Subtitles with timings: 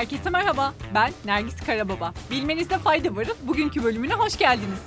[0.00, 2.14] Herkese merhaba, ben Nergis Karababa.
[2.30, 4.78] Bilmenizde fayda varın, bugünkü bölümüne hoş geldiniz.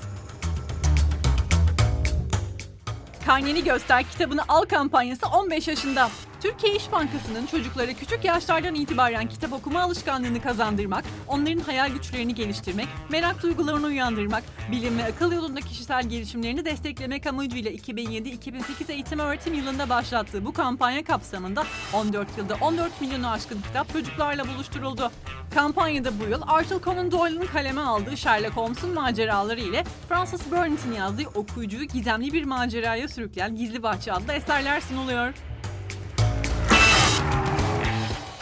[3.26, 6.10] Karneni Göster kitabını al kampanyası 15 yaşında.
[6.44, 12.88] Türkiye İş Bankası'nın çocuklara küçük yaşlardan itibaren kitap okuma alışkanlığını kazandırmak, onların hayal güçlerini geliştirmek,
[13.10, 19.89] merak duygularını uyandırmak, bilim ve akıl yolunda kişisel gelişimlerini desteklemek amacıyla 2007-2008 eğitim öğretim yılında
[19.89, 25.11] başlattığı bu kampanya kapsamında 14 yılda 14 milyonu aşkın kitap çocuklarla buluşturuldu.
[25.54, 31.28] Kampanyada bu yıl Arthur Conan Doyle'ın kaleme aldığı Sherlock Holmes'un maceraları ile Francis Burnett'in yazdığı
[31.36, 35.33] okuyucuyu gizemli bir maceraya sürükleyen Gizli Bahçe adlı eserler sunuluyor.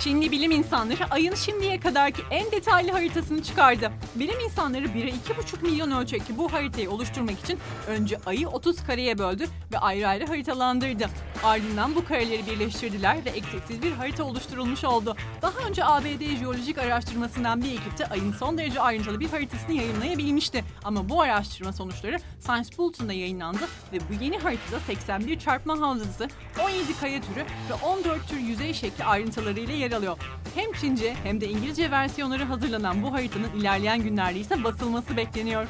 [0.03, 3.91] Çinli bilim insanları ayın şimdiye kadarki en detaylı haritasını çıkardı.
[4.15, 9.45] Bilim insanları 1'e 2,5 milyon ölçekli bu haritayı oluşturmak için önce ayı 30 kareye böldü
[9.71, 11.09] ve ayrı ayrı haritalandırdı.
[11.43, 15.15] Ardından bu kareleri birleştirdiler ve eksiksiz bir harita oluşturulmuş oldu.
[15.41, 20.63] Daha önce ABD Jeolojik Araştırması'ndan bir ekip de ayın son derece ayrıntılı bir haritasını yayınlayabilmişti.
[20.83, 26.27] Ama bu araştırma sonuçları Science Bulletin'da yayınlandı ve bu yeni haritada 81 çarpma havzası,
[26.63, 30.17] 17 kaya türü ve 14 tür yüzey şekli ayrıntılarıyla yer alıyor.
[30.55, 35.67] Hem Çince hem de İngilizce versiyonları hazırlanan bu haritanın ilerleyen günlerde ise basılması bekleniyor.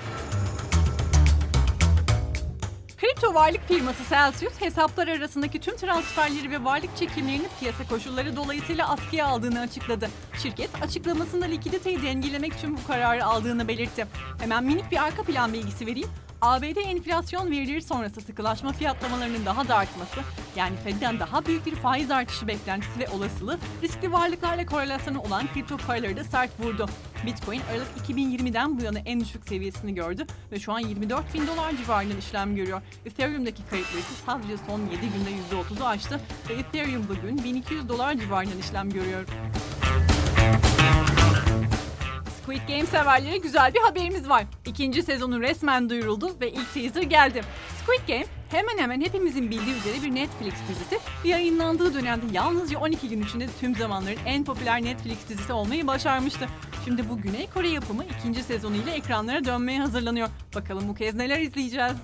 [2.97, 9.27] Kripto varlık firması Celsius hesaplar arasındaki tüm transferleri ve varlık çekimlerini piyasa koşulları dolayısıyla askıya
[9.27, 10.09] aldığını açıkladı.
[10.43, 14.07] Şirket açıklamasında likiditeyi dengelemek için bu kararı aldığını belirtti.
[14.39, 16.09] Hemen minik bir arka plan bilgisi vereyim.
[16.41, 20.19] ABD enflasyon verileri sonrası sıkılaşma fiyatlamalarının daha da artması,
[20.55, 25.77] yani Fed'den daha büyük bir faiz artışı beklentisi ve olasılığı riskli varlıklarla korelasyonu olan kripto
[25.77, 26.89] paraları da sert vurdu.
[27.25, 31.77] Bitcoin Aralık 2020'den bu yana en düşük seviyesini gördü ve şu an 24 bin dolar
[31.77, 32.81] civarından işlem görüyor.
[33.05, 36.19] Ethereum'daki kayıpları ise sadece son 7 günde %30'u aştı
[36.49, 39.25] ve Ethereum bugün 1200 dolar civarından işlem görüyor.
[42.51, 44.45] Squid Game severlere güzel bir haberimiz var.
[44.65, 47.41] İkinci sezonu resmen duyuruldu ve ilk teaser geldi.
[47.81, 53.21] Squid Game hemen hemen hepimizin bildiği üzere bir Netflix dizisi yayınlandığı dönemde yalnızca 12 gün
[53.21, 56.47] içinde tüm zamanların en popüler Netflix dizisi olmayı başarmıştı.
[56.85, 60.29] Şimdi bu Güney Kore yapımı ikinci sezonuyla ekranlara dönmeye hazırlanıyor.
[60.55, 61.95] Bakalım bu kez neler izleyeceğiz?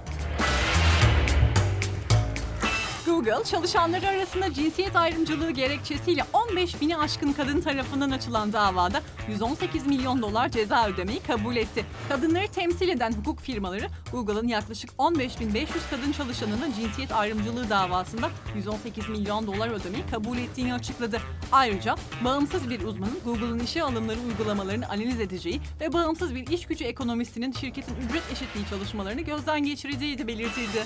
[3.28, 10.22] Google, çalışanları arasında cinsiyet ayrımcılığı gerekçesiyle 15 bini aşkın kadın tarafından açılan davada 118 milyon
[10.22, 11.86] dolar ceza ödemeyi kabul etti.
[12.10, 19.48] Kadınları temsil eden hukuk firmaları Google'ın yaklaşık 15.500 kadın çalışanının cinsiyet ayrımcılığı davasında 118 milyon
[19.48, 21.22] dolar ödemeyi kabul ettiğini açıkladı.
[21.52, 26.86] Ayrıca bağımsız bir uzmanın Google'ın işe alımları uygulamalarını analiz edeceği ve bağımsız bir iş gücü
[26.86, 30.84] ekonomistinin şirketin ücret eşitliği çalışmalarını gözden geçireceği de belirtildi.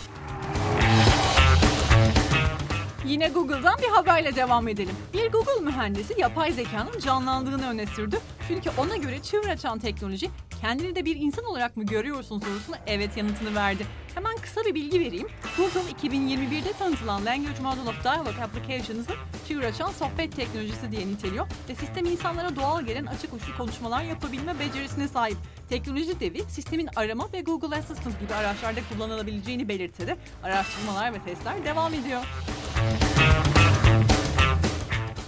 [3.21, 4.95] Yine Google'dan bir haberle devam edelim.
[5.13, 8.19] Bir Google mühendisi yapay zekanın canlandığını öne sürdü.
[8.47, 10.29] Çünkü ona göre çığır açan teknoloji
[10.61, 13.87] kendini de bir insan olarak mı görüyorsun sorusuna evet yanıtını verdi.
[14.15, 15.27] Hemen kısa bir bilgi vereyim.
[15.57, 19.13] Google 2021'de tanıtılan Language Model of Dialogue Applications'ı
[19.47, 24.59] çığır açan sohbet teknolojisi diye niteliyor ve sistem insanlara doğal gelen açık uçlu konuşmalar yapabilme
[24.59, 25.37] becerisine sahip.
[25.69, 31.65] Teknoloji devi sistemin arama ve Google Assistant gibi araçlarda kullanılabileceğini belirtti de araştırmalar ve testler
[31.65, 32.21] devam ediyor.
[32.81, 33.50] Música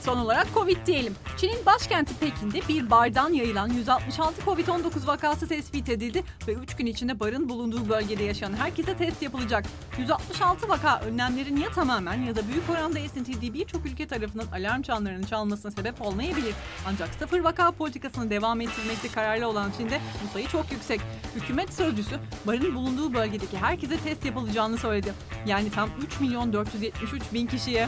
[0.06, 1.16] Son olarak Covid diyelim.
[1.38, 7.20] Çin'in başkenti Pekin'de bir bardan yayılan 166 Covid-19 vakası tespit edildi ve 3 gün içinde
[7.20, 9.66] barın bulunduğu bölgede yaşayan herkese test yapılacak.
[9.98, 15.24] 166 vaka önlemlerin ya tamamen ya da büyük oranda esintildiği birçok ülke tarafından alarm çanlarının
[15.24, 16.54] çalmasına sebep olmayabilir.
[16.88, 21.02] Ancak sıfır vaka politikasını devam ettirmekte kararlı olan Çin'de bu sayı çok yüksek.
[21.36, 25.14] Hükümet sözcüsü barın bulunduğu bölgedeki herkese test yapılacağını söyledi.
[25.46, 27.88] Yani tam 3 milyon 473 bin kişiye.